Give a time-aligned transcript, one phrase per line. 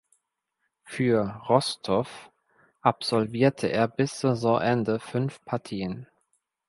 [0.83, 2.07] Für Rostow
[2.81, 6.07] absolvierte er bis Saisonende fünf Partien.